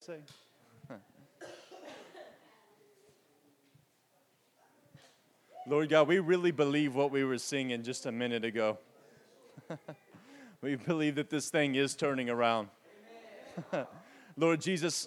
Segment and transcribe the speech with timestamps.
[0.00, 0.14] say?
[5.66, 8.78] Lord God, we really believe what we were singing just a minute ago.
[10.62, 12.68] we believe that this thing is turning around.
[14.36, 15.06] Lord Jesus,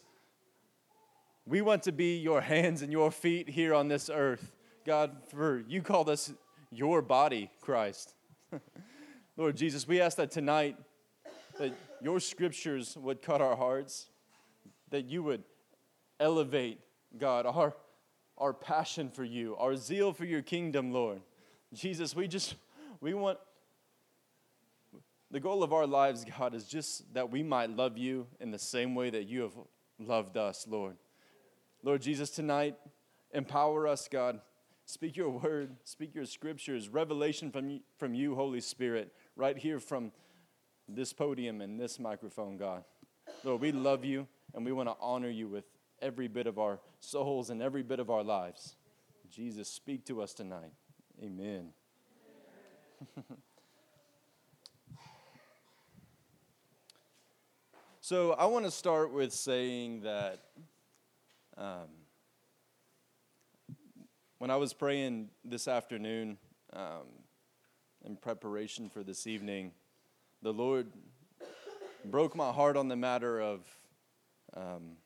[1.48, 4.52] we want to be your hands and your feet here on this earth.
[4.86, 6.32] God, for you called us
[6.71, 8.14] your body, Christ.
[9.38, 10.78] Lord Jesus, we ask that tonight
[11.57, 14.07] that your scriptures would cut our hearts,
[14.94, 15.41] that you would
[16.20, 16.80] elevate,
[17.18, 17.74] God, our,
[18.38, 21.19] our passion for you, our zeal for your kingdom, Lord.
[21.74, 22.54] Jesus, we just,
[23.02, 23.39] we want,
[25.32, 28.60] the goal of our lives, God, is just that we might love you in the
[28.60, 29.54] same way that you have
[29.97, 30.96] loved us, Lord.
[31.82, 32.75] Lord Jesus, tonight,
[33.31, 34.41] empower us, God.
[34.86, 39.80] Speak your word, speak your scriptures, revelation from you, from you, Holy Spirit, right here
[39.80, 40.11] from
[40.88, 42.83] this podium and this microphone, God.
[43.44, 45.66] Lord, we love you and we want to honor you with
[46.02, 48.75] every bit of our souls and every bit of our lives.
[49.31, 50.73] Jesus, speak to us tonight.
[51.23, 51.69] Amen.
[58.02, 60.39] so, I want to start with saying that
[61.58, 61.88] um,
[64.38, 66.38] when I was praying this afternoon
[66.73, 67.08] um,
[68.03, 69.72] in preparation for this evening,
[70.42, 70.92] the Lord
[72.05, 73.66] broke my heart on the matter of
[74.55, 74.97] um,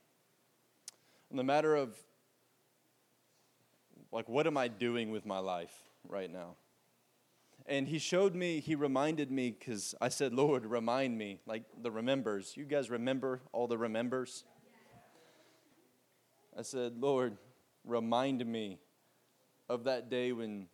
[1.32, 1.96] on the matter of
[4.12, 5.74] like what am I doing with my life
[6.08, 6.56] right now?
[7.66, 11.92] And he showed me, he reminded me because I said, Lord, remind me, like the
[11.92, 12.56] remembers.
[12.56, 14.46] You guys remember all the remembers?
[16.58, 17.38] I said, Lord,
[17.84, 18.80] remind me
[19.68, 20.68] of that day when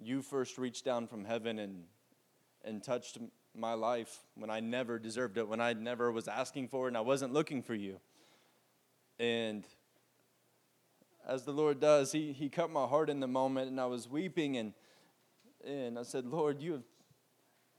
[0.00, 1.84] you first reached down from heaven and,
[2.64, 3.18] and touched
[3.54, 6.96] my life when I never deserved it, when I never was asking for it and
[6.96, 8.00] I wasn't looking for you.
[9.18, 9.64] And
[11.26, 14.08] as the Lord does, He, he cut my heart in the moment and I was
[14.08, 14.72] weeping and,
[15.64, 16.82] and I said, Lord, you have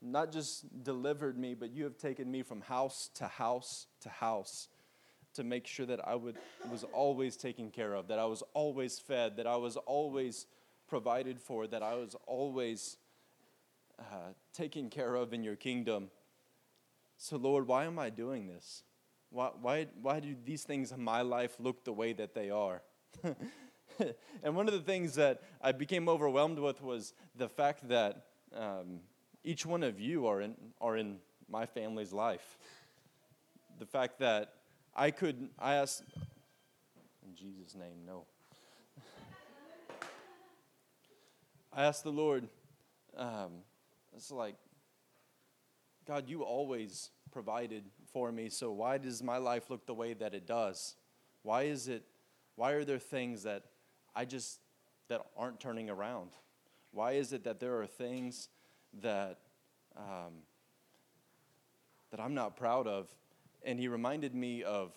[0.02, 4.68] not just delivered me, but you have taken me from house to house to house
[5.34, 6.38] to make sure that I would,
[6.72, 10.46] was always taken care of, that I was always fed, that I was always
[10.88, 12.98] provided for, that I was always
[14.00, 16.10] uh, taken care of in your kingdom.
[17.18, 18.84] So, Lord, why am I doing this?
[19.30, 22.82] Why, why, why do these things in my life look the way that they are?
[24.44, 29.00] and one of the things that I became overwhelmed with was the fact that um,
[29.44, 31.18] each one of you are in, are in
[31.50, 32.58] my family's life.
[33.80, 34.54] The fact that
[34.96, 36.04] I could, I asked,
[37.28, 38.26] in Jesus' name, no.
[41.74, 42.48] I asked the Lord,
[43.18, 43.64] um,
[44.16, 44.56] it's like,
[46.06, 50.34] God, you always provided for me, so why does my life look the way that
[50.34, 50.96] it does?
[51.42, 52.04] Why is it,
[52.56, 53.64] why are there things that
[54.16, 54.60] I just,
[55.08, 56.32] that aren't turning around?
[56.92, 58.50] Why is it that there are things
[59.02, 59.40] that,
[59.98, 60.44] um,
[62.12, 63.08] that I'm not proud of?
[63.64, 64.94] And he reminded me of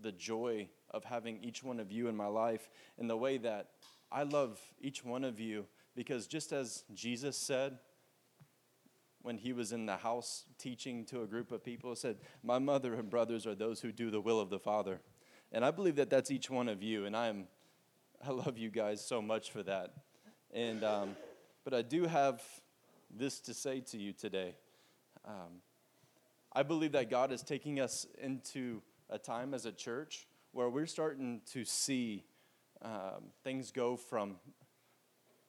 [0.00, 3.70] the joy of having each one of you in my life and the way that
[4.10, 7.78] I love each one of you because just as Jesus said,
[9.24, 12.92] when he was in the house teaching to a group of people said, My mother
[12.92, 15.00] and brothers are those who do the will of the Father.
[15.50, 17.06] And I believe that that's each one of you.
[17.06, 17.46] And I am,
[18.22, 19.94] I love you guys so much for that.
[20.52, 21.16] And, um,
[21.64, 22.42] but I do have
[23.10, 24.56] this to say to you today.
[25.24, 25.62] Um,
[26.52, 30.84] I believe that God is taking us into a time as a church where we're
[30.84, 32.24] starting to see
[32.82, 34.36] um, things go from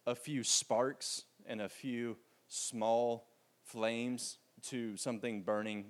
[0.08, 2.16] a few sparks and a few
[2.48, 3.28] small
[3.66, 4.38] flames
[4.70, 5.86] to something burning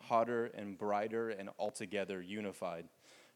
[0.00, 2.86] hotter and brighter and altogether unified.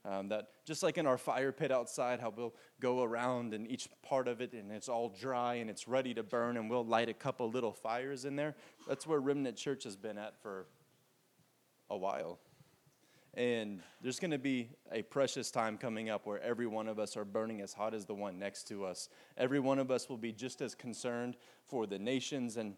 [0.04, 3.88] Um, that just like in our fire pit outside, how we'll go around and each
[4.02, 7.08] part of it and it's all dry and it's ready to burn, and we'll light
[7.08, 8.56] a couple little fires in there.
[8.88, 10.66] That's where Remnant Church has been at for
[11.88, 12.40] a while.
[13.34, 17.16] And there's going to be a precious time coming up where every one of us
[17.16, 19.08] are burning as hot as the one next to us.
[19.38, 21.36] Every one of us will be just as concerned
[21.66, 22.74] for the nations and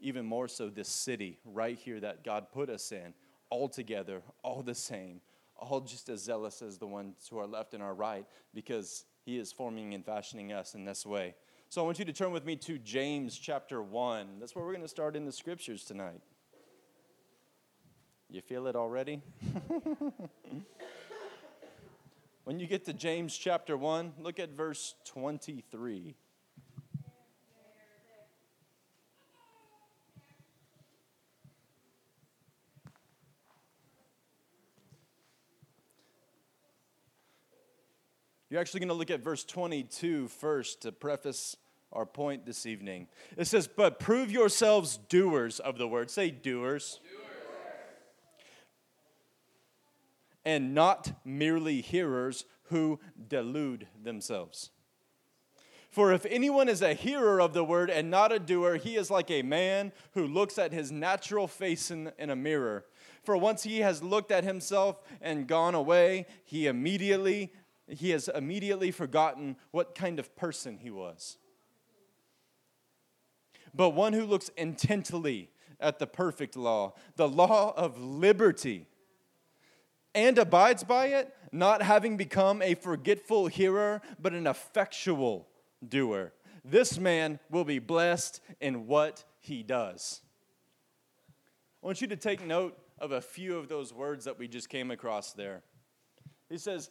[0.00, 3.14] even more so this city right here that God put us in,
[3.50, 5.20] all together, all the same,
[5.56, 9.38] all just as zealous as the ones who are left and our right, because He
[9.38, 11.34] is forming and fashioning us in this way.
[11.68, 14.38] So I want you to turn with me to James chapter 1.
[14.38, 16.20] That's where we're going to start in the scriptures tonight.
[18.28, 19.20] You feel it already?
[22.44, 26.14] when you get to James chapter 1, look at verse 23.
[38.56, 41.58] You're actually going to look at verse 22 first to preface
[41.92, 43.06] our point this evening.
[43.36, 46.10] It says, But prove yourselves doers of the word.
[46.10, 46.98] Say, doers.
[50.42, 52.98] And not merely hearers who
[53.28, 54.70] delude themselves.
[55.90, 59.10] For if anyone is a hearer of the word and not a doer, he is
[59.10, 62.86] like a man who looks at his natural face in, in a mirror.
[63.22, 67.52] For once he has looked at himself and gone away, he immediately
[67.88, 71.38] he has immediately forgotten what kind of person he was.
[73.74, 78.86] But one who looks intently at the perfect law, the law of liberty,
[80.14, 85.46] and abides by it, not having become a forgetful hearer, but an effectual
[85.86, 86.32] doer,
[86.64, 90.22] this man will be blessed in what he does.
[91.82, 94.68] I want you to take note of a few of those words that we just
[94.68, 95.62] came across there.
[96.48, 96.90] He says,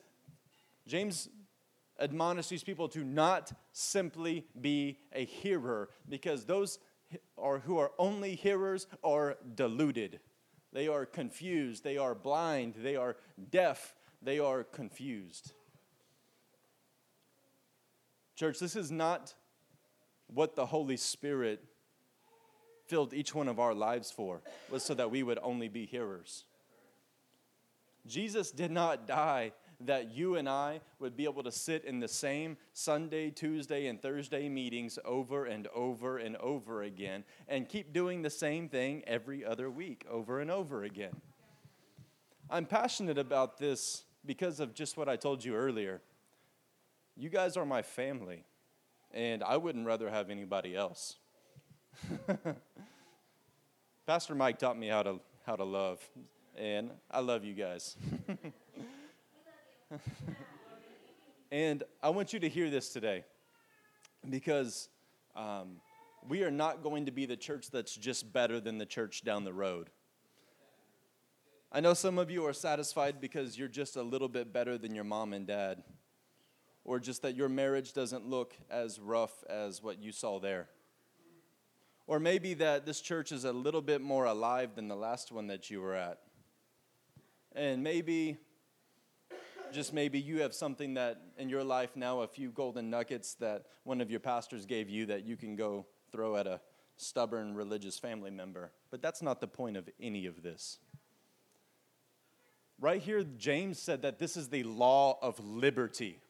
[0.88, 1.30] James
[2.00, 6.80] admonishes these people to not simply be a hearer because those
[7.38, 10.20] are who are only hearers are deluded.
[10.74, 13.16] They are confused, they are blind, they are
[13.50, 15.54] deaf, they are confused.
[18.36, 19.34] Church, this is not
[20.28, 21.64] what the Holy Spirit
[22.88, 26.44] filled each one of our lives for, was so that we would only be hearers.
[28.06, 32.08] Jesus did not die that you and I would be able to sit in the
[32.08, 38.22] same Sunday, Tuesday, and Thursday meetings over and over and over again and keep doing
[38.22, 41.16] the same thing every other week over and over again.
[42.50, 46.02] I'm passionate about this because of just what I told you earlier.
[47.18, 48.44] You guys are my family,
[49.12, 51.16] and I wouldn't rather have anybody else.
[54.06, 56.08] Pastor Mike taught me how to, how to love,
[56.58, 57.98] and I love you guys.
[61.52, 63.24] and I want you to hear this today
[64.30, 64.90] because
[65.36, 65.78] um,
[66.28, 69.44] we are not going to be the church that's just better than the church down
[69.44, 69.90] the road.
[71.72, 74.96] I know some of you are satisfied because you're just a little bit better than
[74.96, 75.84] your mom and dad
[76.86, 80.70] or just that your marriage doesn't look as rough as what you saw there.
[82.08, 85.48] Or maybe that this church is a little bit more alive than the last one
[85.48, 86.20] that you were at.
[87.56, 88.38] And maybe,
[89.76, 93.66] just maybe, you have something that in your life now, a few golden nuggets that
[93.84, 96.62] one of your pastors gave you that you can go throw at a
[96.98, 98.72] stubborn religious family member.
[98.90, 100.80] But that's not the point of any of this.
[102.80, 106.22] Right here, James said that this is the law of liberty.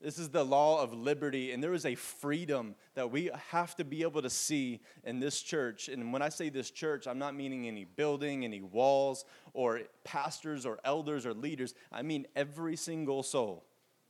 [0.00, 3.84] This is the law of liberty, and there is a freedom that we have to
[3.84, 5.88] be able to see in this church.
[5.88, 10.64] And when I say this church, I'm not meaning any building, any walls, or pastors,
[10.64, 11.74] or elders, or leaders.
[11.92, 13.66] I mean every single soul,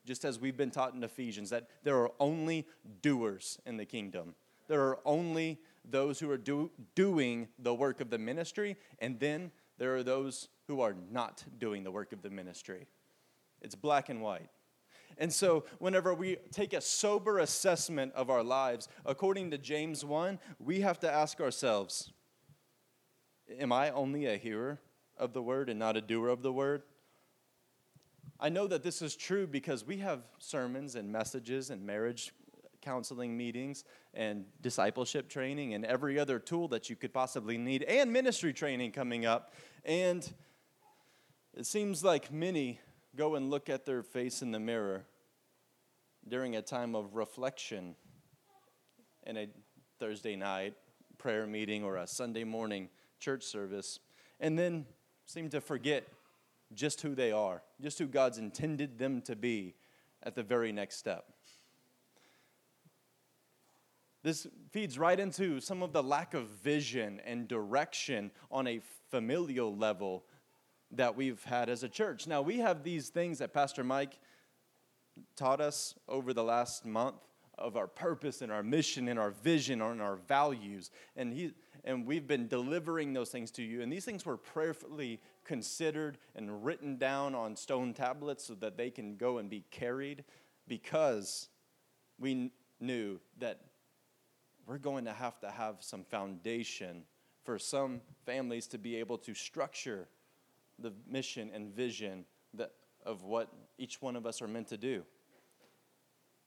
[0.07, 2.69] just as we've been taught in Ephesians, that there are only
[3.03, 4.37] doers in the kingdom.
[4.69, 9.51] There are only those who are do, doing the work of the ministry, and then
[9.77, 12.87] there are those who are not doing the work of the ministry.
[13.61, 14.49] It's black and white.
[15.21, 20.39] And so, whenever we take a sober assessment of our lives, according to James 1,
[20.59, 22.11] we have to ask ourselves
[23.59, 24.81] Am I only a hearer
[25.19, 26.83] of the word and not a doer of the word?
[28.39, 32.33] I know that this is true because we have sermons and messages and marriage
[32.81, 38.11] counseling meetings and discipleship training and every other tool that you could possibly need and
[38.11, 39.53] ministry training coming up.
[39.85, 40.27] And
[41.55, 42.81] it seems like many
[43.17, 45.05] go and look at their face in the mirror
[46.31, 47.95] during a time of reflection
[49.27, 49.49] in a
[49.99, 50.75] Thursday night
[51.19, 53.99] prayer meeting or a Sunday morning church service,
[54.41, 54.87] and then
[55.27, 56.09] seem to forget
[56.73, 59.75] just who they are, just who God's intended them to be
[60.23, 61.25] at the very next step.
[64.23, 69.77] This feeds right into some of the lack of vision and direction on a familial
[69.77, 70.25] level
[70.93, 72.27] that we've had as a church.
[72.27, 74.19] Now, we have these things that Pastor Mike
[75.37, 77.17] taught us over the last month
[77.59, 80.91] of our purpose and our mission and our vision and our values.
[81.17, 81.53] And, he,
[81.85, 83.83] and we've been delivering those things to you.
[83.83, 88.91] And these things were prayerfully considered and written down on stone tablets so that they
[88.91, 90.25] can go and be carried
[90.67, 91.49] because
[92.19, 92.51] we
[92.81, 93.61] knew that
[94.67, 97.03] we're going to have to have some foundation
[97.45, 100.09] for some families to be able to structure
[100.79, 102.25] the mission and vision
[102.55, 102.73] that,
[103.05, 105.03] of what each one of us are meant to do.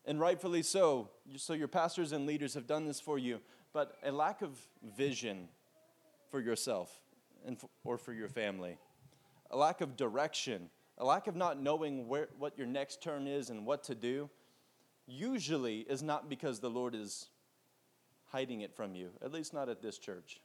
[0.06, 1.10] And rightfully so.
[1.38, 3.40] So, your pastors and leaders have done this for you,
[3.72, 4.58] but a lack of
[4.96, 5.48] vision
[6.30, 7.02] for yourself
[7.46, 8.78] and for, or for your family,
[9.50, 13.50] a lack of direction a lack of not knowing where, what your next turn is
[13.50, 14.30] and what to do,
[15.08, 17.30] usually is not because the Lord is
[18.32, 20.40] hiding it from you, at least not at this church.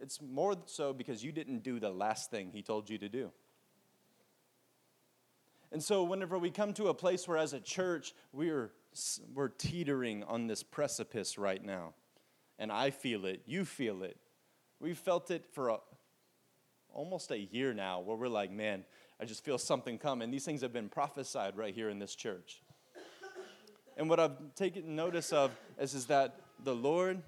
[0.00, 3.32] It's more so because you didn't do the last thing He told you to do.
[5.72, 8.72] And so, whenever we come to a place where, as a church, we're,
[9.34, 11.94] we're teetering on this precipice right now,
[12.58, 14.16] and I feel it, you feel it,
[14.80, 15.78] we've felt it for a,
[16.92, 18.84] almost a year now, where we're like, man,
[19.20, 20.30] I just feel something coming.
[20.30, 22.62] These things have been prophesied right here in this church.
[23.96, 27.22] And what I've taken notice of is, is that the Lord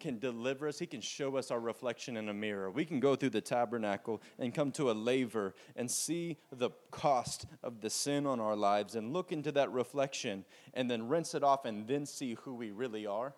[0.00, 0.78] can deliver us.
[0.78, 2.70] He can show us our reflection in a mirror.
[2.70, 7.46] We can go through the tabernacle and come to a laver and see the cost
[7.62, 11.44] of the sin on our lives and look into that reflection and then rinse it
[11.44, 13.34] off and then see who we really are.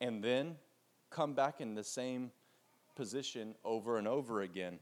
[0.00, 0.56] And then
[1.10, 2.32] come back in the same
[2.96, 4.78] position over and over again.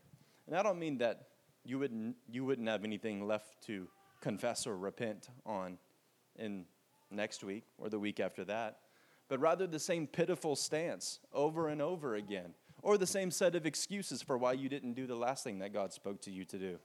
[0.46, 1.28] And I don't mean that
[1.64, 3.88] you wouldn't, you wouldn't have anything left to
[4.20, 5.78] confess or repent on
[6.37, 6.64] in
[7.11, 8.78] next week or the week after that
[9.28, 13.66] but rather the same pitiful stance over and over again, or the same set of
[13.66, 16.59] excuses for why you didn't do the last thing that God spoke to you to
[16.59, 16.78] do.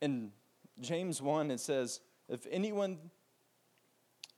[0.00, 0.32] In
[0.80, 2.98] James 1, it says, If anyone,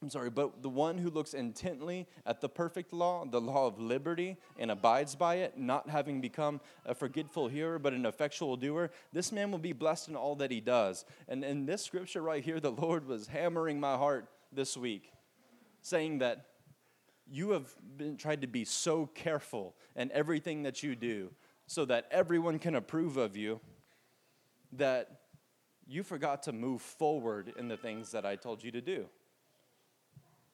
[0.03, 3.81] I'm sorry, but the one who looks intently at the perfect law, the law of
[3.81, 8.91] liberty, and abides by it, not having become a forgetful hearer, but an effectual doer,
[9.13, 11.05] this man will be blessed in all that he does.
[11.29, 15.13] And in this scripture right here, the Lord was hammering my heart this week
[15.89, 16.47] saying that
[17.31, 21.31] you have been tried to be so careful in everything that you do
[21.67, 23.61] so that everyone can approve of you
[24.73, 25.21] that
[25.87, 29.07] you forgot to move forward in the things that I told you to do.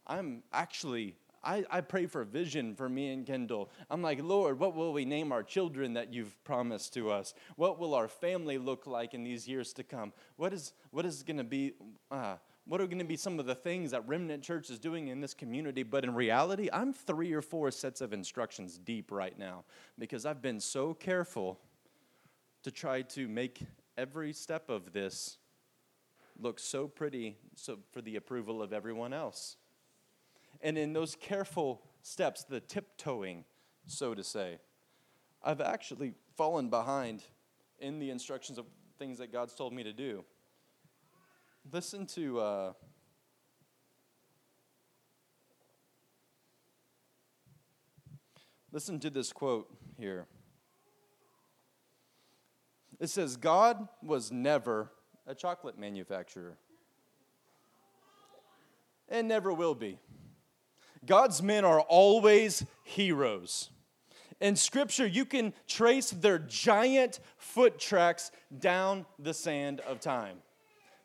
[0.07, 3.71] I'm actually, I, I pray for vision for me and Kendall.
[3.91, 7.35] I'm like, Lord, what will we name our children that you've promised to us?
[7.57, 10.13] What will our family look like in these years to come?
[10.37, 11.73] What is, what is going to be,
[12.11, 12.37] uh,
[12.67, 15.21] what are going to be some of the things that Remnant Church is doing in
[15.21, 15.83] this community?
[15.83, 19.65] But in reality, I'm three or four sets of instructions deep right now
[19.99, 21.61] because I've been so careful
[22.63, 23.61] to try to make
[23.99, 25.39] every step of this
[26.39, 29.57] look so pretty so for the approval of everyone else.
[30.63, 33.45] And in those careful steps, the tiptoeing,
[33.87, 34.59] so to say,
[35.43, 37.23] I've actually fallen behind
[37.79, 38.65] in the instructions of
[38.99, 40.25] things that God's told me to do.
[41.73, 42.41] Listen to.
[42.41, 42.73] Uh,
[48.71, 49.69] listen to this quote
[49.99, 50.27] here.
[53.01, 54.91] It says, God was never
[55.27, 56.57] a chocolate manufacturer
[59.09, 59.99] and never will be.
[61.05, 63.71] God's men are always heroes.
[64.41, 70.39] In Scripture, you can trace their giant foot tracks down the sand of time.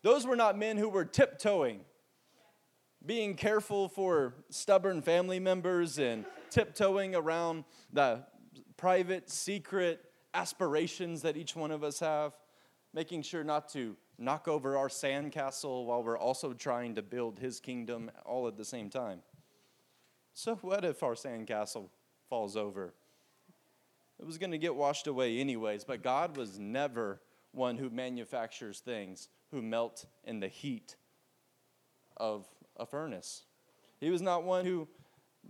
[0.01, 1.81] Those were not men who were tiptoeing,
[3.05, 8.23] being careful for stubborn family members and tiptoeing around the
[8.77, 12.33] private, secret aspirations that each one of us have,
[12.93, 17.59] making sure not to knock over our sandcastle while we're also trying to build his
[17.59, 19.21] kingdom all at the same time.
[20.33, 21.89] So, what if our sandcastle
[22.29, 22.93] falls over?
[24.19, 28.79] It was going to get washed away anyways, but God was never one who manufactures
[28.79, 30.95] things who melt in the heat
[32.17, 33.43] of a furnace.
[33.99, 34.87] He was not one who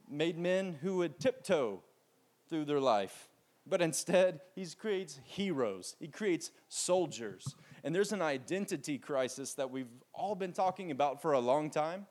[0.09, 1.83] made men who would tiptoe
[2.47, 3.29] through their life,
[3.67, 7.55] but instead, he creates heroes, he creates soldiers.
[7.83, 12.07] And there's an identity crisis that we've all been talking about for a long time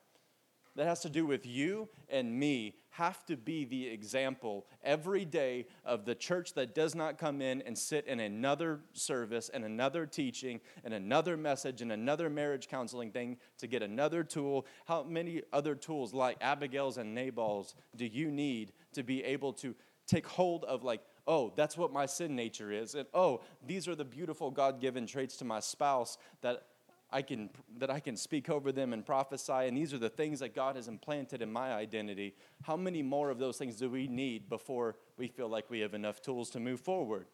[0.77, 5.67] that has to do with you and me have to be the example every day
[5.85, 10.07] of the church that does not come in and sit in another service and another
[10.07, 14.67] teaching and another message and another marriage counseling thing to get another tool.
[14.87, 19.75] How many other tools like Abigail's and Nabal's do you need to be able to
[20.07, 23.95] take hold of, like, oh, that's what my sin nature is, and oh, these are
[23.95, 26.63] the beautiful God given traits to my spouse that
[27.11, 27.49] I can,
[27.79, 30.77] that I can speak over them and prophesy, and these are the things that God
[30.77, 32.35] has implanted in my identity.
[32.63, 35.95] How many more of those things do we need before we feel like we have
[35.95, 37.27] enough tools to move forward?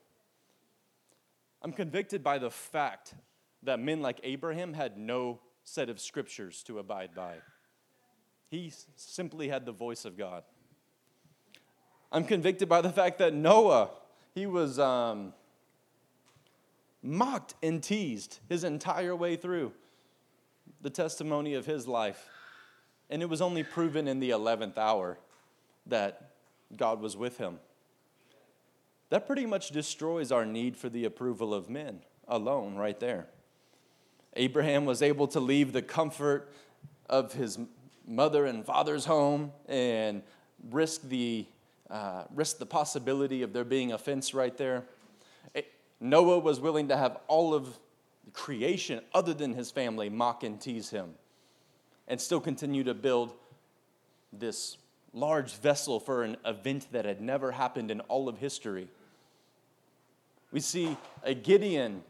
[1.60, 3.14] I'm convicted by the fact
[3.64, 7.36] that men like Abraham had no set of scriptures to abide by.
[8.50, 10.44] He simply had the voice of God.
[12.12, 13.90] I'm convicted by the fact that Noah,
[14.34, 14.78] he was.
[14.78, 15.32] Um,
[17.04, 19.72] mocked and teased his entire way through
[20.80, 22.28] the testimony of his life.
[23.10, 25.18] And it was only proven in the 11th hour
[25.86, 26.30] that
[26.74, 27.60] God was with him.
[29.10, 33.26] that pretty much destroys our need for the approval of men alone, right there.
[34.34, 36.50] Abraham was able to leave the comfort
[37.08, 37.58] of his
[38.06, 40.22] mother and father's home and
[40.70, 41.46] risk the,
[41.90, 44.84] uh, risk the possibility of there being offense right there.
[46.04, 47.78] Noah was willing to have all of
[48.34, 51.14] creation other than his family mock and tease him
[52.06, 53.32] and still continue to build
[54.30, 54.76] this
[55.14, 58.88] large vessel for an event that had never happened in all of history.
[60.52, 62.02] We see a Gideon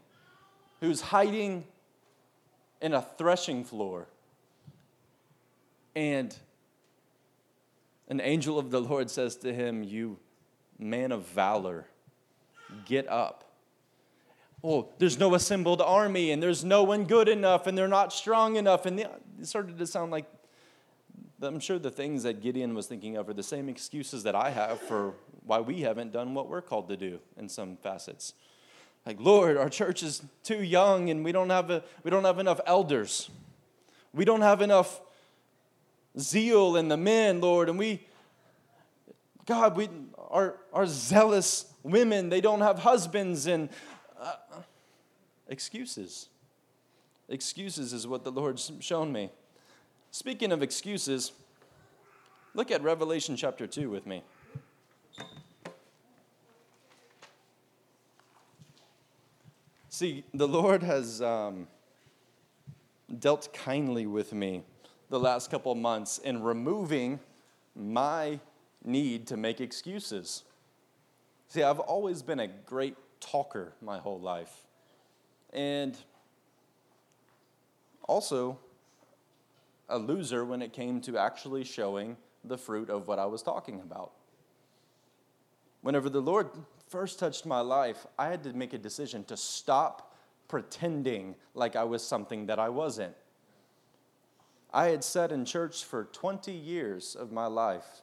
[0.81, 1.63] who's hiding
[2.81, 4.07] in a threshing floor.
[5.95, 6.35] And
[8.09, 10.17] an angel of the Lord says to him, You
[10.77, 11.85] man of valor,
[12.85, 13.44] get up.
[14.67, 18.55] Oh, there's no assembled army, and there's no one good enough, and they're not strong
[18.55, 18.87] enough.
[18.87, 19.11] And it
[19.43, 20.25] started to sound like
[21.41, 24.49] I'm sure the things that Gideon was thinking of are the same excuses that I
[24.49, 25.13] have for
[25.45, 28.33] why we haven't done what we're called to do in some facets.
[29.05, 32.39] Like, Lord, our church is too young and we don't have, a, we don't have
[32.39, 33.29] enough elders.
[34.13, 35.01] We don't have enough
[36.17, 38.01] zeal in the men, Lord, and we,
[39.45, 43.69] God, we, our, our zealous women, they don't have husbands and
[44.25, 44.61] uh,
[45.47, 46.29] excuses.
[47.29, 49.29] Excuses is what the Lord's shown me.
[50.11, 51.31] Speaking of excuses,
[52.53, 54.23] look at Revelation chapter 2 with me.
[59.89, 61.67] See, the Lord has um,
[63.19, 64.63] dealt kindly with me
[65.09, 67.19] the last couple months in removing
[67.75, 68.39] my
[68.83, 70.43] need to make excuses.
[71.47, 74.65] See, I've always been a great talker my whole life.
[75.53, 75.97] And
[78.03, 78.59] also,
[79.89, 83.79] a loser when it came to actually showing the fruit of what I was talking
[83.81, 84.11] about.
[85.81, 86.49] Whenever the Lord
[86.87, 90.15] first touched my life, I had to make a decision to stop
[90.47, 93.15] pretending like I was something that I wasn't.
[94.73, 98.01] I had sat in church for 20 years of my life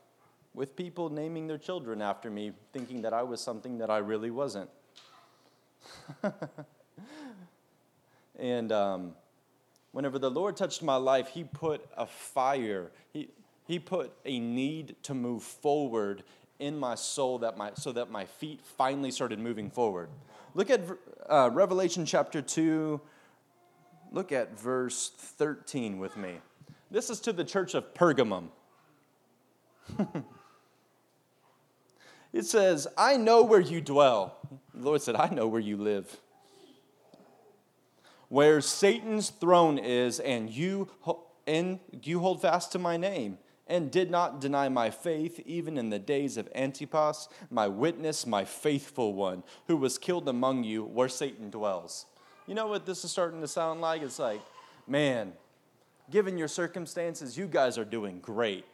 [0.55, 4.31] with people naming their children after me, thinking that I was something that I really
[4.31, 4.70] wasn't.
[8.38, 9.12] and um,
[9.92, 13.29] whenever the Lord touched my life, He put a fire, He,
[13.66, 16.25] he put a need to move forward
[16.59, 20.09] in my soul that my, so that my feet finally started moving forward.
[20.55, 20.83] Look at
[21.29, 23.01] uh, Revelation chapter 2,
[24.12, 26.35] look at verse 13 with me.
[26.90, 28.49] This is to the church of Pergamum.
[32.33, 34.38] it says, I know where you dwell.
[34.75, 36.18] The Lord said, I know where you live
[38.33, 40.88] where Satan's throne is, and you,
[41.47, 45.90] and you hold fast to my name, and did not deny my faith, even in
[45.90, 51.11] the days of Antipas, my witness, my faithful one, who was killed among you, where
[51.11, 52.07] Satan dwells.
[52.47, 54.01] You know what this is starting to sound like?
[54.01, 54.40] It's like,
[54.88, 55.35] man,
[56.11, 58.64] given your circumstances, you guys are doing great.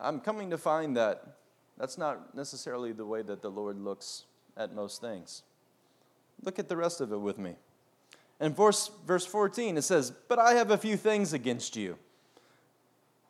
[0.00, 1.36] I'm coming to find that
[1.78, 4.24] that's not necessarily the way that the Lord looks
[4.56, 5.42] at most things.
[6.42, 7.54] Look at the rest of it with me.
[8.40, 11.98] In verse, verse 14, it says, But I have a few things against you.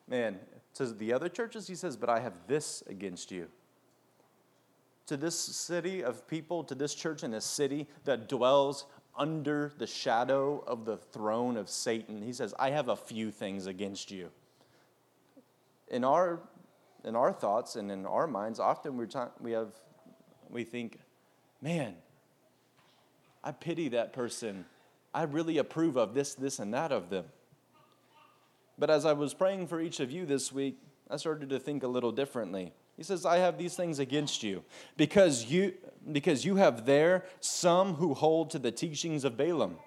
[0.06, 0.38] Man,
[0.74, 3.48] to the other churches, he says, But I have this against you.
[5.06, 9.86] To this city of people, to this church in this city that dwells under the
[9.86, 14.30] shadow of the throne of Satan, he says, I have a few things against you.
[15.88, 16.40] In our,
[17.08, 19.72] in our thoughts and in our minds, often we're ta- we, have,
[20.48, 20.98] we think,
[21.60, 21.94] man,
[23.42, 24.66] I pity that person
[25.14, 27.24] I really approve of this, this, and that of them.
[28.78, 30.78] But as I was praying for each of you this week,
[31.10, 32.72] I started to think a little differently.
[32.96, 34.62] He says, I have these things against you
[34.96, 35.74] because you,
[36.12, 39.78] because you have there some who hold to the teachings of Balaam,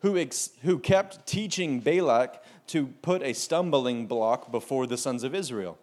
[0.00, 5.34] who, ex, who kept teaching Balak to put a stumbling block before the sons of
[5.34, 5.78] Israel,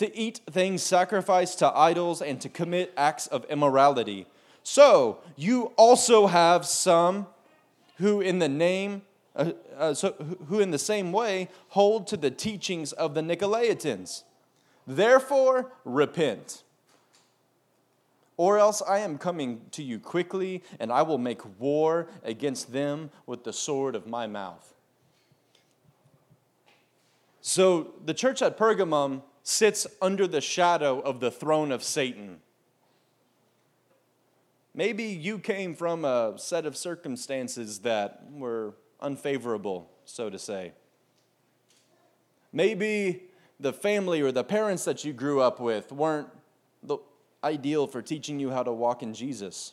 [0.00, 4.26] to eat things sacrificed to idols, and to commit acts of immorality.
[4.62, 7.26] So you also have some
[7.98, 9.02] who in the name
[9.36, 10.12] uh, uh, so,
[10.48, 14.22] who in the same way hold to the teachings of the Nicolaitans.
[14.86, 16.62] Therefore, repent.
[18.38, 23.10] Or else I am coming to you quickly, and I will make war against them
[23.26, 24.74] with the sword of my mouth.
[27.42, 32.38] So the church at Pergamum sits under the shadow of the throne of Satan.
[34.72, 40.70] Maybe you came from a set of circumstances that were unfavorable, so to say.
[42.52, 43.24] Maybe
[43.58, 46.28] the family or the parents that you grew up with weren't
[46.84, 46.98] the,
[47.42, 49.72] ideal for teaching you how to walk in Jesus.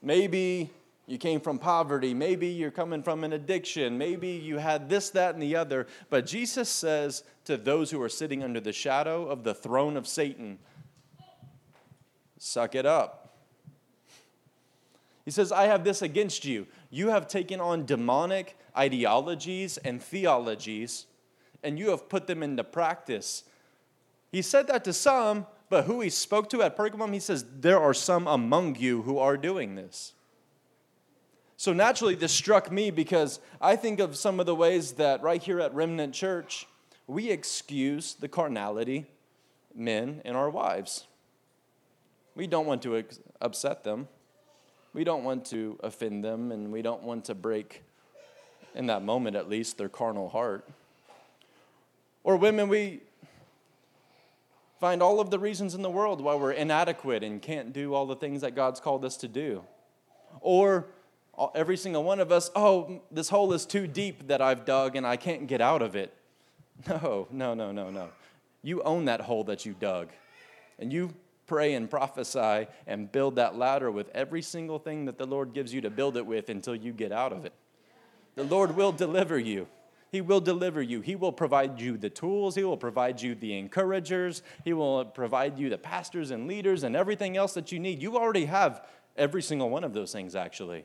[0.00, 0.70] Maybe
[1.08, 2.12] you came from poverty.
[2.12, 3.96] Maybe you're coming from an addiction.
[3.96, 5.86] Maybe you had this, that, and the other.
[6.10, 10.06] But Jesus says to those who are sitting under the shadow of the throne of
[10.06, 10.58] Satan,
[12.36, 13.38] suck it up.
[15.24, 16.66] He says, I have this against you.
[16.90, 21.06] You have taken on demonic ideologies and theologies,
[21.62, 23.44] and you have put them into practice.
[24.30, 27.80] He said that to some, but who he spoke to at Pergamum, he says, There
[27.80, 30.12] are some among you who are doing this.
[31.58, 35.42] So naturally, this struck me because I think of some of the ways that right
[35.42, 36.68] here at Remnant Church,
[37.08, 39.06] we excuse the carnality,
[39.74, 41.08] men and our wives.
[42.36, 43.02] We don't want to
[43.40, 44.06] upset them.
[44.92, 47.82] We don't want to offend them, and we don't want to break,
[48.76, 50.64] in that moment at least, their carnal heart.
[52.22, 53.00] Or women, we
[54.78, 58.06] find all of the reasons in the world why we're inadequate and can't do all
[58.06, 59.64] the things that God's called us to do.
[60.40, 60.86] Or
[61.54, 65.06] every single one of us, oh, this hole is too deep that I've dug and
[65.06, 66.14] I can't get out of it.
[66.88, 68.08] No, no, no, no, no.
[68.62, 70.08] You own that hole that you dug.
[70.78, 71.12] And you
[71.46, 75.72] pray and prophesy and build that ladder with every single thing that the Lord gives
[75.72, 77.52] you to build it with until you get out of it.
[78.36, 79.66] The Lord will deliver you.
[80.12, 81.00] He will deliver you.
[81.00, 82.54] He will provide you the tools.
[82.54, 84.42] He will provide you the encouragers.
[84.64, 88.00] He will provide you the pastors and leaders and everything else that you need.
[88.00, 90.84] You already have every single one of those things, actually.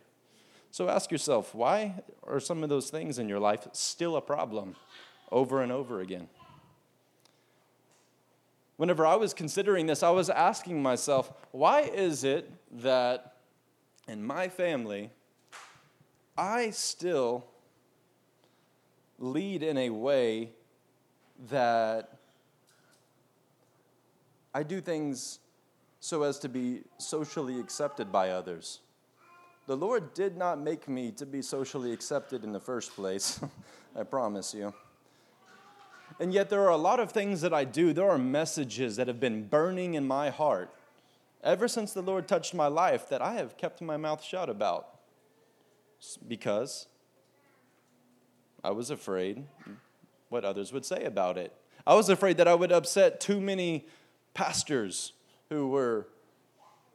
[0.73, 4.75] So ask yourself why are some of those things in your life still a problem
[5.31, 6.27] over and over again?
[8.77, 13.35] Whenever I was considering this, I was asking myself, why is it that
[14.07, 15.11] in my family,
[16.35, 17.45] I still
[19.19, 20.53] lead in a way
[21.51, 22.17] that
[24.55, 25.37] I do things
[25.99, 28.79] so as to be socially accepted by others.
[29.65, 33.39] The Lord did not make me to be socially accepted in the first place,
[33.95, 34.73] I promise you.
[36.19, 39.07] And yet, there are a lot of things that I do, there are messages that
[39.07, 40.73] have been burning in my heart
[41.43, 44.87] ever since the Lord touched my life that I have kept my mouth shut about.
[46.27, 46.87] Because
[48.63, 49.45] I was afraid
[50.29, 51.53] what others would say about it.
[51.85, 53.85] I was afraid that I would upset too many
[54.33, 55.13] pastors
[55.49, 56.07] who were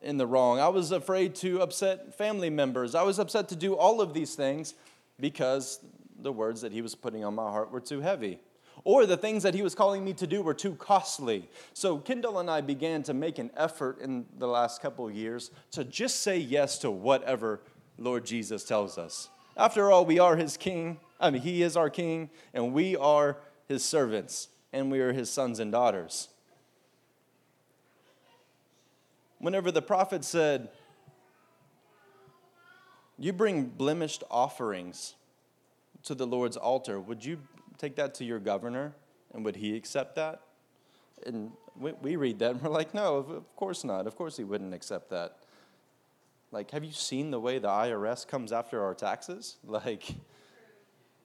[0.03, 0.61] in the wrong.
[0.61, 2.95] I was afraid to upset family members.
[2.95, 4.75] I was upset to do all of these things
[5.21, 5.81] because
[6.21, 8.39] the words that he was putting on my heart were too heavy.
[8.85, 11.49] Or the things that he was calling me to do were too costly.
[11.75, 15.51] So Kendall and I began to make an effort in the last couple of years
[15.73, 17.61] to just say yes to whatever
[17.99, 19.29] Lord Jesus tells us.
[19.57, 20.99] After all, we are his king.
[21.21, 25.29] I mean, he is our king, and we are his servants, and we are his
[25.29, 26.29] sons and daughters.
[29.39, 30.69] Whenever the prophet said,
[33.19, 35.15] You bring blemished offerings
[36.05, 37.39] to the Lord's altar, would you
[37.77, 38.95] take that to your governor,
[39.33, 40.41] and would he accept that?
[41.27, 44.07] And we, we read that, and we're like, No, of course not.
[44.07, 45.39] Of course he wouldn't accept that.
[46.51, 49.57] Like, have you seen the way the IRS comes after our taxes?
[49.67, 50.05] Like,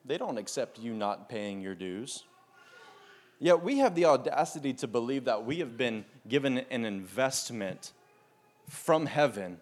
[0.06, 2.24] they don't accept you not paying your dues.
[3.40, 7.92] Yet we have the audacity to believe that we have been given an investment
[8.68, 9.58] from heaven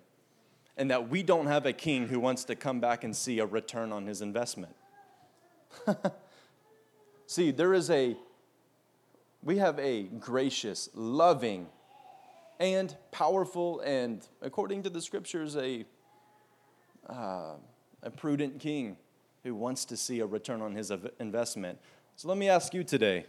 [0.77, 3.47] and that we don't have a king who wants to come back and see a
[3.47, 4.75] return on his investment.
[7.27, 8.17] see, there is a,
[9.43, 11.67] we have a gracious, loving,
[12.59, 15.85] and powerful, and according to the scriptures, a,
[17.09, 17.55] uh,
[18.03, 18.97] a prudent king
[19.43, 21.79] who wants to see a return on his investment.
[22.17, 23.27] So let me ask you today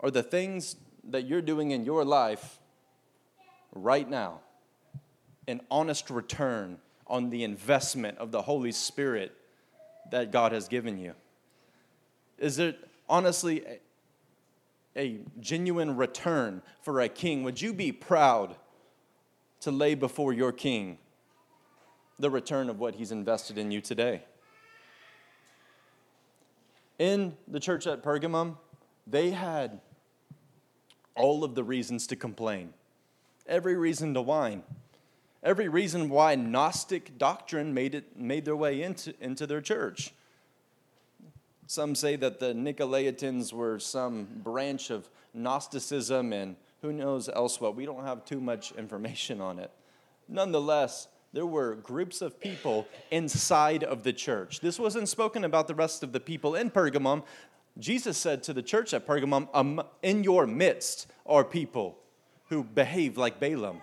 [0.00, 2.58] are the things that you're doing in your life
[3.74, 4.40] right now
[5.48, 9.36] an honest return on the investment of the Holy Spirit
[10.10, 11.14] that God has given you?
[12.38, 12.78] Is it
[13.08, 13.78] honestly a,
[14.96, 17.42] a genuine return for a king?
[17.44, 18.56] Would you be proud
[19.60, 20.98] to lay before your king
[22.18, 24.22] the return of what he's invested in you today?
[27.02, 28.56] in the church at Pergamum,
[29.08, 29.80] they had
[31.16, 32.72] all of the reasons to complain,
[33.44, 34.62] every reason to whine,
[35.42, 40.12] every reason why Gnostic doctrine made, it, made their way into, into their church.
[41.66, 47.76] Some say that the Nicolaitans were some branch of Gnosticism and who knows else what.
[47.76, 49.70] We don't have too much information on it.
[50.28, 54.60] Nonetheless, there were groups of people inside of the church.
[54.60, 57.22] This wasn't spoken about the rest of the people in Pergamum.
[57.78, 61.98] Jesus said to the church at Pergamum, um, In your midst are people
[62.48, 63.80] who behave like Balaam.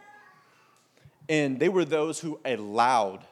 [1.29, 3.23] And they were those who allowed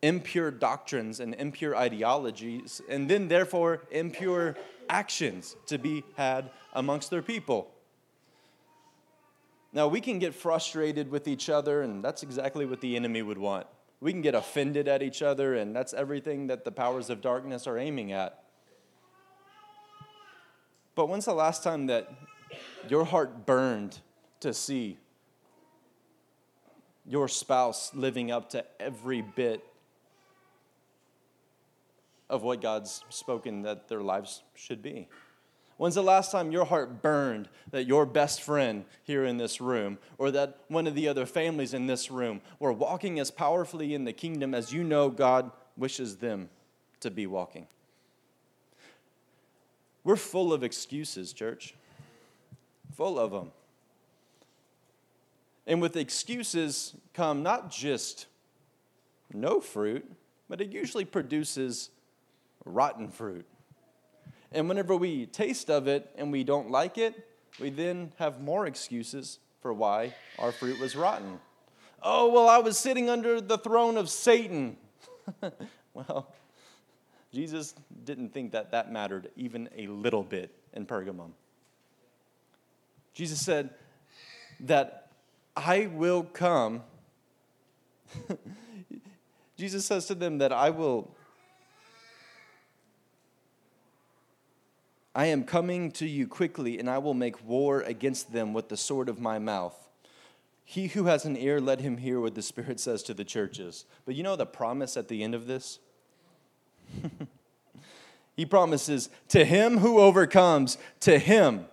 [0.00, 4.54] impure doctrines and impure ideologies, and then therefore impure
[4.88, 7.70] actions to be had amongst their people.
[9.72, 13.38] Now, we can get frustrated with each other, and that's exactly what the enemy would
[13.38, 13.66] want.
[14.00, 17.66] We can get offended at each other, and that's everything that the powers of darkness
[17.66, 18.44] are aiming at.
[20.94, 22.12] But when's the last time that
[22.88, 23.98] your heart burned
[24.40, 24.98] to see
[27.06, 29.64] your spouse living up to every bit
[32.30, 35.08] of what God's spoken that their lives should be?
[35.76, 39.98] When's the last time your heart burned that your best friend here in this room
[40.18, 44.04] or that one of the other families in this room were walking as powerfully in
[44.04, 46.48] the kingdom as you know God wishes them
[47.00, 47.66] to be walking?
[50.04, 51.74] We're full of excuses, church.
[52.96, 53.50] Full of them.
[55.66, 58.26] And with excuses come not just
[59.32, 60.10] no fruit,
[60.48, 61.90] but it usually produces
[62.64, 63.46] rotten fruit.
[64.52, 67.28] And whenever we taste of it and we don't like it,
[67.60, 71.40] we then have more excuses for why our fruit was rotten.
[72.02, 74.76] Oh, well, I was sitting under the throne of Satan.
[75.94, 76.34] well,
[77.32, 77.74] Jesus
[78.04, 81.30] didn't think that that mattered even a little bit in Pergamum.
[83.14, 83.70] Jesus said
[84.60, 85.03] that
[85.56, 86.82] I will come.
[89.56, 91.14] Jesus says to them that I will
[95.14, 98.76] I am coming to you quickly, and I will make war against them with the
[98.76, 99.76] sword of my mouth.
[100.64, 103.84] He who has an ear, let him hear what the Spirit says to the churches.
[104.06, 105.78] But you know the promise at the end of this?
[108.36, 111.66] he promises, To him who overcomes, to him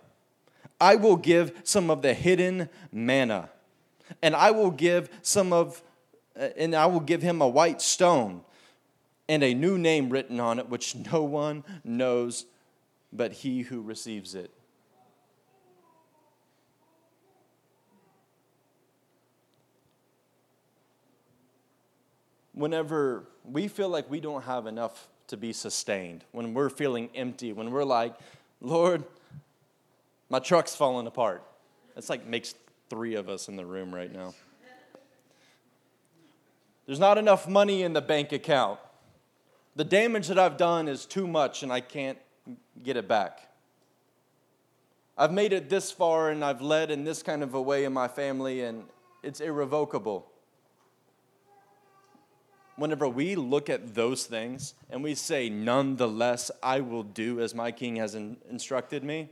[0.80, 3.50] I will give some of the hidden manna,
[4.20, 5.82] and I will give some of,
[6.38, 8.42] uh, and I will give him a white stone
[9.28, 12.46] and a new name written on it, which no one knows
[13.12, 14.50] but he who receives it.
[22.54, 27.52] Whenever we feel like we don't have enough to be sustained, when we're feeling empty,
[27.52, 28.14] when we're like,
[28.60, 29.04] Lord,
[30.28, 31.42] my truck's falling apart.
[31.94, 32.54] That's like makes
[32.92, 34.34] three of us in the room right now.
[36.84, 38.78] There's not enough money in the bank account.
[39.76, 42.18] The damage that I've done is too much and I can't
[42.82, 43.48] get it back.
[45.16, 47.94] I've made it this far and I've led in this kind of a way in
[47.94, 48.84] my family, and
[49.22, 50.30] it's irrevocable.
[52.76, 57.72] Whenever we look at those things and we say, Nonetheless, I will do as my
[57.72, 59.30] king has in- instructed me,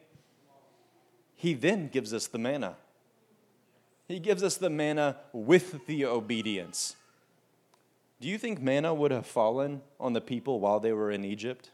[1.34, 2.76] he then gives us the manna.
[4.10, 6.96] He gives us the manna with the obedience.
[8.20, 11.70] Do you think manna would have fallen on the people while they were in Egypt?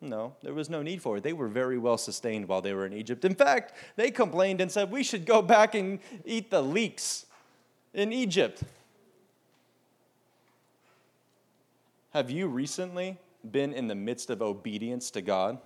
[0.00, 1.22] No, there was no need for it.
[1.22, 3.26] They were very well sustained while they were in Egypt.
[3.26, 7.26] In fact, they complained and said, We should go back and eat the leeks
[7.92, 8.62] in Egypt.
[12.14, 13.18] Have you recently
[13.50, 15.58] been in the midst of obedience to God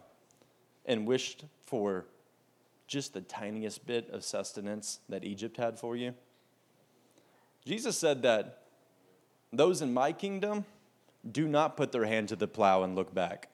[0.87, 2.05] and wished for
[2.89, 6.15] just the tiniest bit of sustenance that Egypt had for you?
[7.65, 8.63] Jesus said that
[9.53, 10.65] those in my kingdom
[11.31, 13.49] do not put their hand to the plow and look back.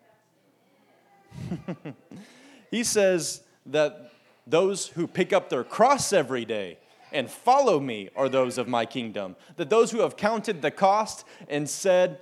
[2.71, 4.13] he says that
[4.47, 6.79] those who pick up their cross every day
[7.13, 9.37] and follow me are those of my kingdom.
[9.57, 12.21] That those who have counted the cost and said,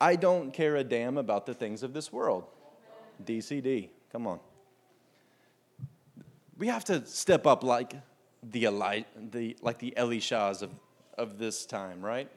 [0.00, 2.44] I don't care a damn about the things of this world.
[3.24, 4.40] DCD, come on.
[6.56, 7.94] We have to step up like
[8.42, 10.70] the, Eli- the, like the Elishas of,
[11.16, 12.30] of this time, right?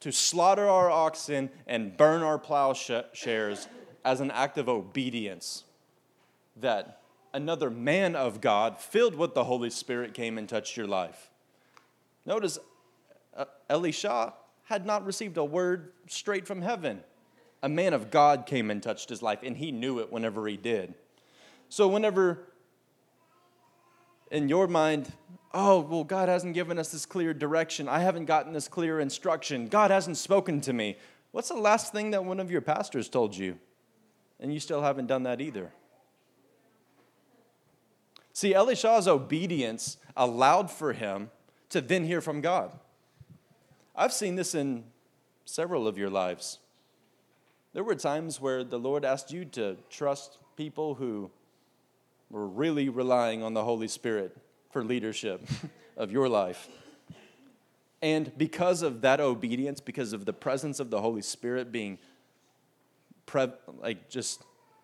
[0.00, 3.68] to slaughter our oxen and burn our plowshares
[4.04, 5.64] as an act of obedience.
[6.56, 7.00] That
[7.32, 11.30] another man of God, filled with the Holy Spirit, came and touched your life.
[12.26, 12.58] Notice
[13.36, 17.00] uh, Elisha had not received a word straight from heaven.
[17.62, 20.56] A man of God came and touched his life, and he knew it whenever he
[20.56, 20.94] did.
[21.68, 22.46] So, whenever
[24.30, 25.12] in your mind,
[25.52, 27.88] oh, well, God hasn't given us this clear direction.
[27.88, 29.68] I haven't gotten this clear instruction.
[29.68, 30.96] God hasn't spoken to me.
[31.32, 33.58] What's the last thing that one of your pastors told you?
[34.38, 35.72] And you still haven't done that either.
[38.32, 41.30] See, Elisha's obedience allowed for him
[41.68, 42.72] to then hear from God.
[43.94, 44.84] I've seen this in
[45.44, 46.58] several of your lives.
[47.72, 51.30] There were times where the Lord asked you to trust people who
[52.28, 54.36] were really relying on the Holy Spirit
[54.70, 55.46] for leadership
[55.96, 56.68] of your life.
[58.02, 61.98] And because of that obedience, because of the presence of the Holy Spirit being
[63.26, 64.42] pre- like just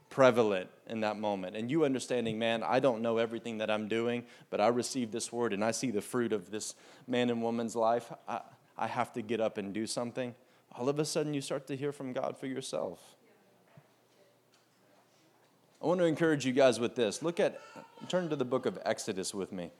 [0.09, 4.25] prevalent in that moment, and you understanding, man, I don't know everything that I'm doing,
[4.51, 6.75] but I received this word and I see the fruit of this
[7.09, 8.41] man and woman's life, I,
[8.79, 10.35] I have to get up and do something.
[10.79, 13.01] All of a sudden, you start to hear from God for yourself.
[15.83, 17.23] I want to encourage you guys with this.
[17.23, 17.59] Look at,
[18.09, 19.71] turn to the book of Exodus with me.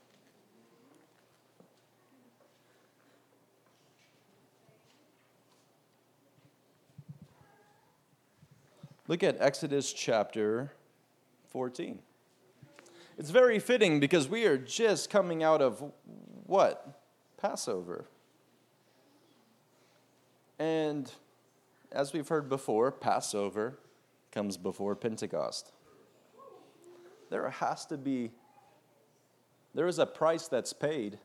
[9.07, 10.73] Look at Exodus chapter
[11.49, 11.99] 14.
[13.17, 15.91] It's very fitting because we are just coming out of
[16.45, 17.01] what?
[17.37, 18.05] Passover.
[20.59, 21.11] And
[21.91, 23.77] as we've heard before, Passover
[24.31, 25.71] comes before Pentecost.
[27.29, 28.31] There has to be,
[29.73, 31.19] there is a price that's paid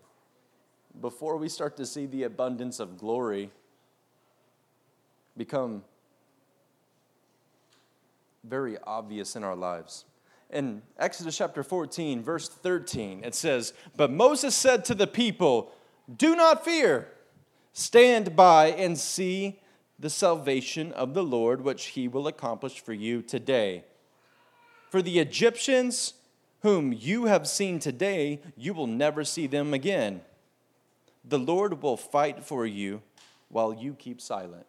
[1.00, 3.50] before we start to see the abundance of glory
[5.36, 5.82] become
[8.44, 10.04] very obvious in our lives.
[10.50, 15.72] In Exodus chapter 14, verse 13, it says, But Moses said to the people,
[16.14, 17.08] Do not fear,
[17.72, 19.60] stand by and see
[19.98, 23.84] the salvation of the Lord, which he will accomplish for you today.
[24.90, 26.14] For the Egyptians
[26.62, 30.22] whom you have seen today, you will never see them again.
[31.24, 33.02] The Lord will fight for you
[33.48, 34.66] while you keep silent.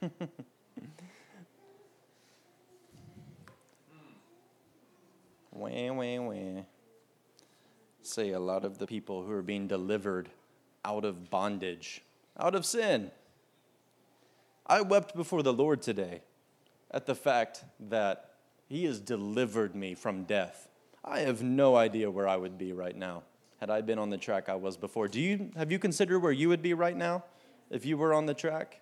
[5.52, 6.62] wah, wah, wah.
[8.02, 10.28] Say a lot of the people who are being delivered
[10.84, 12.02] out of bondage,
[12.38, 13.10] out of sin.
[14.66, 16.22] I wept before the Lord today
[16.90, 18.30] at the fact that
[18.68, 20.68] He has delivered me from death.
[21.04, 23.22] I have no idea where I would be right now
[23.62, 25.06] had I been on the track I was before.
[25.06, 27.22] Do you have you considered where you would be right now
[27.70, 28.80] if you were on the track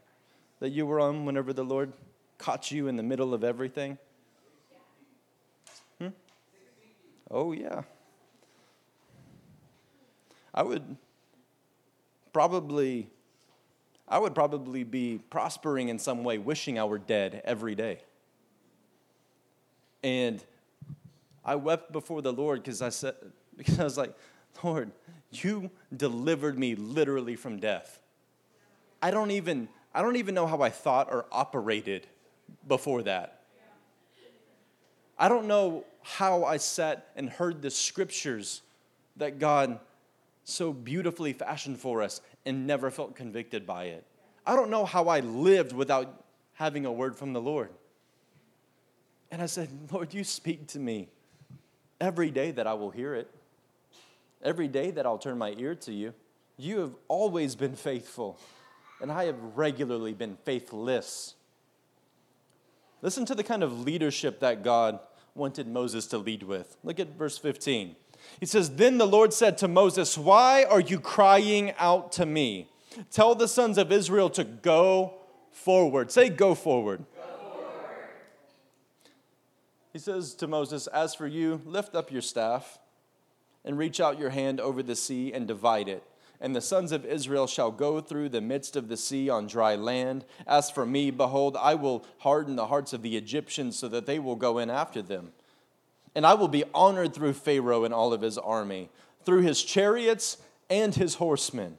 [0.61, 1.93] that you were on whenever the Lord
[2.39, 3.99] caught you in the middle of everything?
[5.99, 6.09] Hmm?
[7.31, 7.83] Oh yeah.
[10.55, 10.97] I would
[12.33, 13.11] probably
[14.11, 18.01] I would probably be prospering in some way, wishing I were dead every day.
[20.03, 20.43] And
[21.45, 23.15] I wept before the Lord because I said,
[23.57, 24.13] because I was like,
[24.65, 24.91] Lord,
[25.31, 28.01] you delivered me literally from death.
[29.01, 32.09] I don't even, I don't even know how I thought or operated
[32.67, 33.43] before that.
[35.17, 38.63] I don't know how I sat and heard the scriptures
[39.17, 39.79] that God
[40.51, 44.05] so beautifully fashioned for us and never felt convicted by it.
[44.47, 47.71] I don't know how I lived without having a word from the Lord.
[49.31, 51.09] And I said, Lord, you speak to me
[52.01, 53.31] every day that I will hear it,
[54.43, 56.15] every day that I'll turn my ear to you.
[56.57, 58.39] You have always been faithful,
[59.01, 61.35] and I have regularly been faithless.
[63.03, 64.99] Listen to the kind of leadership that God
[65.35, 66.77] wanted Moses to lead with.
[66.83, 67.97] Look at verse 15.
[68.39, 72.69] He says, Then the Lord said to Moses, Why are you crying out to me?
[73.11, 75.15] Tell the sons of Israel to go
[75.51, 76.11] forward.
[76.13, 77.05] Say, Go forward.
[77.17, 78.09] Go forward.
[79.93, 82.79] He says to Moses, As for you, lift up your staff
[83.65, 86.03] and reach out your hand over the sea and divide it.
[86.41, 89.75] And the sons of Israel shall go through the midst of the sea on dry
[89.75, 90.25] land.
[90.47, 94.19] As for me, behold, I will harden the hearts of the Egyptians so that they
[94.19, 95.33] will go in after them.
[96.15, 98.91] And I will be honored through Pharaoh and all of his army,
[99.25, 101.79] through his chariots and his horsemen.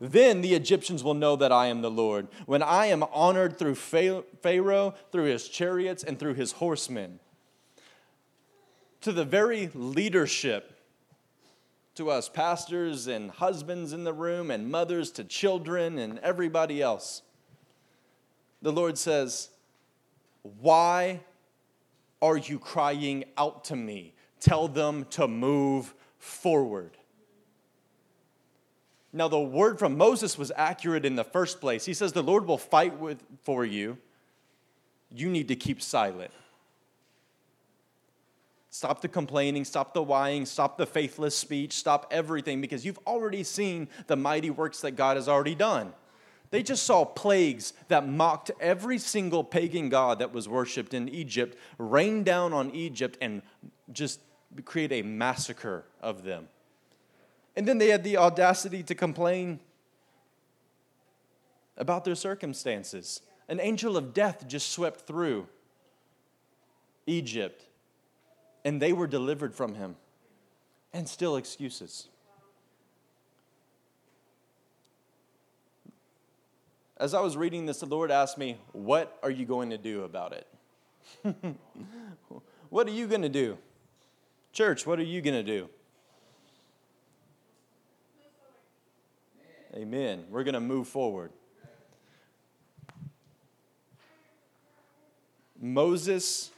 [0.00, 3.74] Then the Egyptians will know that I am the Lord, when I am honored through
[3.74, 7.20] Pharaoh, through his chariots, and through his horsemen.
[9.02, 10.78] To the very leadership,
[11.96, 17.20] to us pastors and husbands in the room, and mothers to children, and everybody else,
[18.62, 19.50] the Lord says,
[20.42, 21.20] Why
[22.22, 24.14] are you crying out to me?
[24.40, 26.96] Tell them to move forward.
[29.12, 31.84] Now, the word from Moses was accurate in the first place.
[31.84, 33.98] He says, The Lord will fight with, for you.
[35.12, 36.30] You need to keep silent.
[38.72, 43.42] Stop the complaining, stop the whining, stop the faithless speech, stop everything because you've already
[43.42, 45.92] seen the mighty works that God has already done.
[46.50, 51.56] They just saw plagues that mocked every single pagan god that was worshiped in Egypt
[51.78, 53.42] rain down on Egypt and
[53.92, 54.20] just
[54.64, 56.48] create a massacre of them.
[57.54, 59.60] And then they had the audacity to complain
[61.76, 65.48] about their circumstances An angel of death just swept through
[67.06, 67.64] Egypt,
[68.64, 69.96] and they were delivered from him.
[70.92, 72.08] And still excuses.
[77.00, 80.04] As I was reading this, the Lord asked me, What are you going to do
[80.04, 80.46] about it?
[82.68, 83.56] what are you going to do?
[84.52, 85.70] Church, what are you going to do?
[89.74, 90.24] Amen.
[90.28, 91.32] We're going to move forward.
[95.58, 96.50] Moses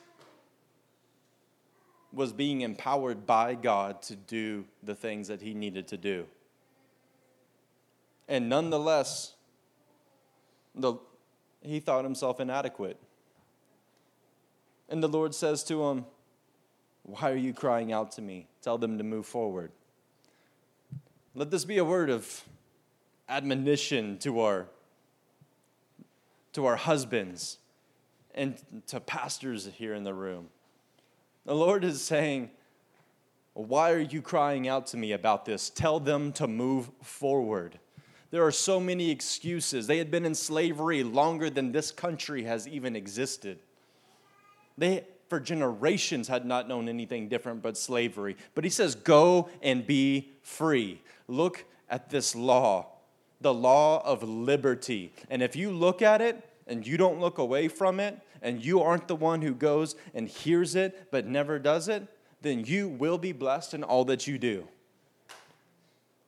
[2.13, 6.27] was being empowered by God to do the things that he needed to do.
[8.29, 9.35] And nonetheless,
[10.75, 10.95] the,
[11.61, 12.99] he thought himself inadequate.
[14.89, 16.05] And the Lord says to him,
[17.03, 18.49] Why are you crying out to me?
[18.61, 19.73] Tell them to move forward.
[21.35, 22.45] Let this be a word of
[23.29, 24.67] admonition to our,
[26.53, 27.59] to our husbands
[28.35, 28.57] and
[28.89, 30.49] to pastors here in the room.
[31.47, 32.51] The Lord is saying,
[33.55, 35.71] Why are you crying out to me about this?
[35.71, 37.79] Tell them to move forward.
[38.33, 39.87] There are so many excuses.
[39.87, 43.59] They had been in slavery longer than this country has even existed.
[44.79, 48.37] They, for generations, had not known anything different but slavery.
[48.55, 51.03] But he says, Go and be free.
[51.29, 52.87] Look at this law,
[53.43, 55.13] the law of liberty.
[55.29, 58.81] And if you look at it and you don't look away from it, and you
[58.81, 62.07] aren't the one who goes and hears it but never does it,
[62.41, 64.67] then you will be blessed in all that you do.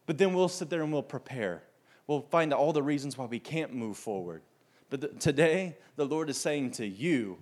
[0.06, 1.62] But then we'll sit there and we'll prepare.
[2.06, 4.42] We'll find all the reasons why we can't move forward.
[4.90, 7.38] But today, the Lord is saying to you,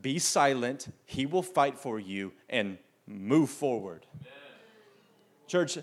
[0.00, 4.06] be silent, He will fight for you, and move forward.
[4.14, 4.32] Amen.
[5.46, 5.78] Church,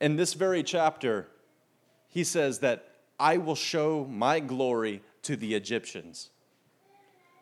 [0.00, 1.28] in this very chapter,
[2.08, 6.30] He says that I will show my glory to the Egyptians.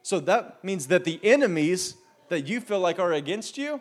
[0.02, 1.94] So that means that the enemies
[2.28, 3.80] that you feel like are against you,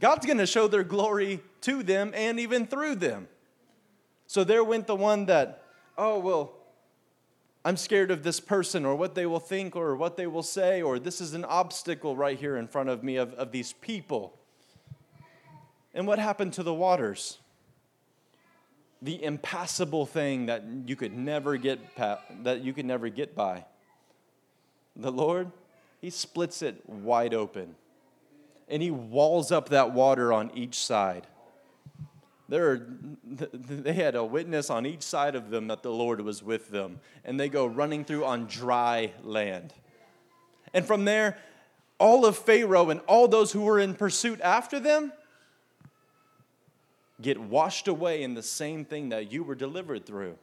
[0.00, 3.28] God's to show their glory to them and even through them.
[4.26, 5.62] So there went the one that,
[5.96, 6.54] oh, well,
[7.64, 10.82] I'm scared of this person or what they will think or what they will say,
[10.82, 14.38] or this is an obstacle right here in front of me of, of these people.
[15.94, 17.38] And what happened to the waters?
[19.00, 23.64] The impassable thing that you could never get that you could never get by.
[24.96, 25.50] The Lord,
[26.00, 27.76] He splits it wide open
[28.68, 31.26] and He walls up that water on each side.
[32.48, 32.86] There are,
[33.52, 37.00] they had a witness on each side of them that the Lord was with them,
[37.24, 39.72] and they go running through on dry land.
[40.74, 41.38] And from there,
[41.98, 45.12] all of Pharaoh and all those who were in pursuit after them
[47.22, 50.36] get washed away in the same thing that you were delivered through.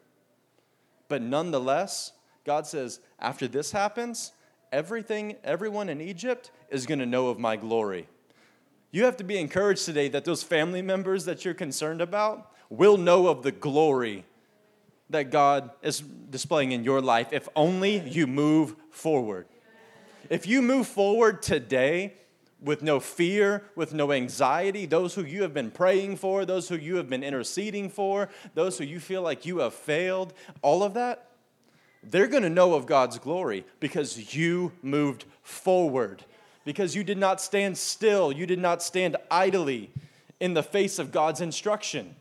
[1.07, 2.13] But nonetheless,
[2.45, 4.31] God says, after this happens,
[4.71, 8.07] everything, everyone in Egypt is going to know of my glory.
[8.91, 12.97] You have to be encouraged today that those family members that you're concerned about will
[12.97, 14.25] know of the glory
[15.09, 19.45] that God is displaying in your life if only you move forward.
[20.29, 22.13] If you move forward today
[22.61, 26.75] with no fear, with no anxiety, those who you have been praying for, those who
[26.75, 30.93] you have been interceding for, those who you feel like you have failed, all of
[30.93, 31.31] that,
[32.03, 36.23] they're going to know of God's glory because you moved forward,
[36.63, 39.91] because you did not stand still, you did not stand idly
[40.39, 42.15] in the face of God's instruction.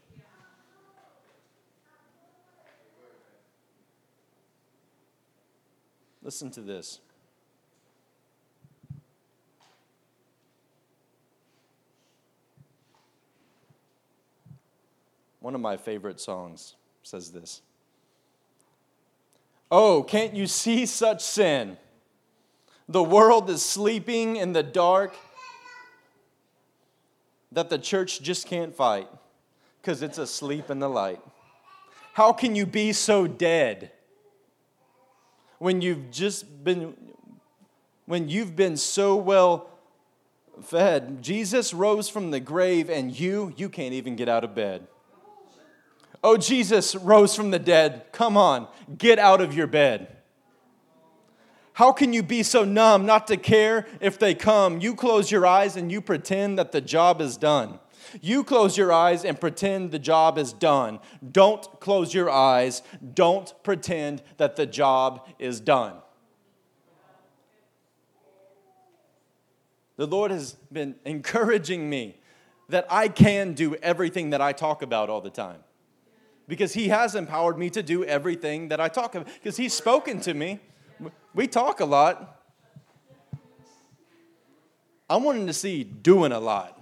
[6.23, 7.01] Listen to this.
[15.41, 17.63] One of my favorite songs says this.
[19.71, 21.79] Oh, can't you see such sin?
[22.91, 25.15] The world is sleeping in the dark
[27.53, 29.07] that the church just can't fight
[29.81, 31.21] because it's asleep in the light.
[32.15, 33.93] How can you be so dead
[35.59, 36.97] when you've just been
[38.07, 39.71] when you've been so well
[40.61, 41.23] fed?
[41.23, 44.89] Jesus rose from the grave and you you can't even get out of bed.
[46.25, 48.07] Oh, Jesus rose from the dead.
[48.11, 48.67] Come on,
[48.99, 50.17] get out of your bed.
[51.81, 54.83] How can you be so numb not to care if they come?
[54.83, 57.79] You close your eyes and you pretend that the job is done.
[58.21, 61.01] You close your eyes and pretend the job is done.
[61.33, 62.83] Don't close your eyes.
[63.15, 65.95] Don't pretend that the job is done.
[69.97, 72.19] The Lord has been encouraging me
[72.69, 75.61] that I can do everything that I talk about all the time
[76.47, 80.21] because He has empowered me to do everything that I talk about, because He's spoken
[80.21, 80.61] to me.
[81.35, 82.43] We talk a lot.
[85.09, 86.77] I want Him to see doing a lot.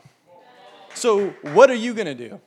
[0.94, 2.40] So, what are you going to do?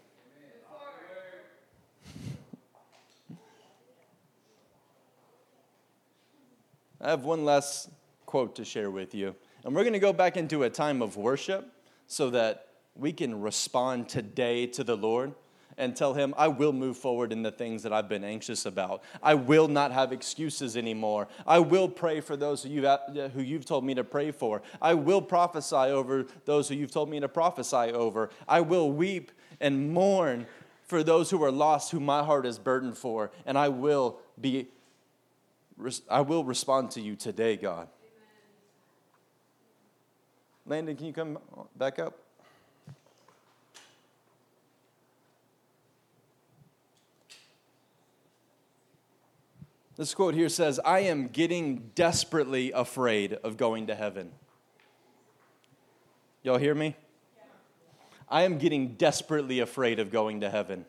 [6.99, 7.89] I have one last
[8.25, 9.35] quote to share with you.
[9.63, 11.71] And we're going to go back into a time of worship
[12.07, 15.33] so that we can respond today to the Lord
[15.77, 19.03] and tell Him, I will move forward in the things that I've been anxious about.
[19.21, 21.27] I will not have excuses anymore.
[21.45, 24.61] I will pray for those who you've, who you've told me to pray for.
[24.81, 28.29] I will prophesy over those who you've told me to prophesy over.
[28.47, 30.47] I will weep and mourn
[30.83, 33.31] for those who are lost, who my heart is burdened for.
[33.45, 34.67] And I will be,
[36.09, 37.87] I will respond to you today, God.
[40.65, 41.37] Landon, can you come
[41.77, 42.17] back up?
[50.01, 54.31] This quote here says, I am getting desperately afraid of going to heaven.
[56.41, 56.95] Y'all hear me?
[58.27, 60.87] I am getting desperately afraid of going to heaven.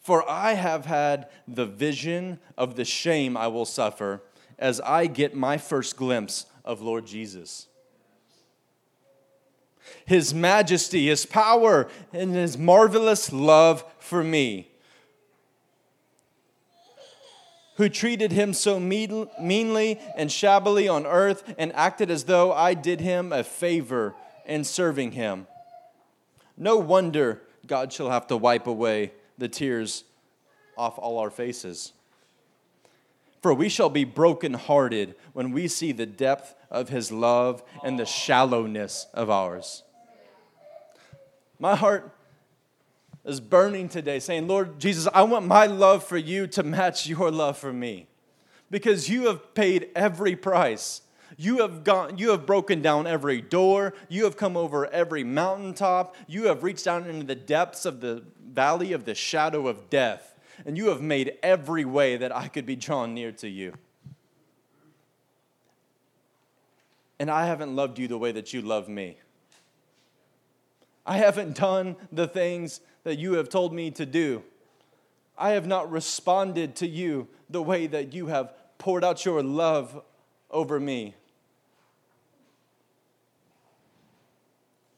[0.00, 4.20] For I have had the vision of the shame I will suffer
[4.58, 7.68] as I get my first glimpse of Lord Jesus.
[10.04, 14.73] His majesty, His power, and His marvelous love for me.
[17.76, 23.00] Who treated him so meanly and shabbily on earth and acted as though I did
[23.00, 24.14] him a favor
[24.46, 25.46] in serving him.
[26.56, 30.04] No wonder God shall have to wipe away the tears
[30.76, 31.92] off all our faces.
[33.42, 38.06] For we shall be brokenhearted when we see the depth of his love and the
[38.06, 39.82] shallowness of ours.
[41.58, 42.14] My heart
[43.24, 47.30] is burning today, saying, Lord Jesus, I want my love for you to match your
[47.30, 48.06] love for me.
[48.70, 51.02] Because you have paid every price.
[51.36, 53.94] You have gone, you have broken down every door.
[54.08, 56.14] You have come over every mountaintop.
[56.26, 60.34] You have reached down into the depths of the valley of the shadow of death.
[60.66, 63.74] And you have made every way that I could be drawn near to you.
[67.18, 69.18] And I haven't loved you the way that you love me.
[71.06, 74.42] I haven't done the things that you have told me to do.
[75.36, 80.02] I have not responded to you the way that you have poured out your love
[80.50, 81.14] over me.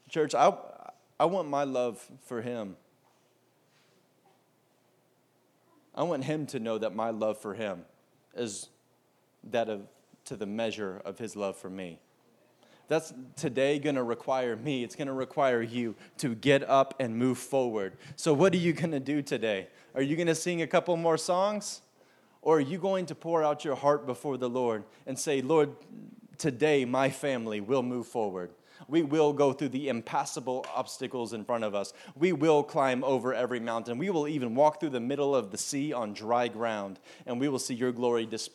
[0.09, 0.53] Church, I,
[1.19, 2.77] I want my love for him.
[5.95, 7.85] I want him to know that my love for him
[8.35, 8.69] is
[9.51, 9.87] that of
[10.27, 12.01] to the measure of his love for me
[12.89, 14.85] that's today going to require me.
[14.85, 17.97] It's going to require you to get up and move forward.
[18.17, 19.69] So, what are you going to do today?
[19.95, 21.81] Are you going to sing a couple more songs?
[22.43, 25.71] Or are you going to pour out your heart before the Lord and say, Lord,
[26.39, 28.51] today my family will move forward?
[28.89, 31.93] We will go through the impassable obstacles in front of us.
[32.15, 33.99] We will climb over every mountain.
[33.99, 37.49] We will even walk through the middle of the sea on dry ground, and we
[37.49, 38.55] will see your glory displayed.